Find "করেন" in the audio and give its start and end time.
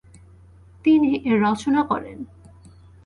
1.83-2.17